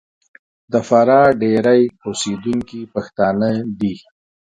[0.71, 3.95] د فراه ډېری اوسېدونکي پښتانه دي.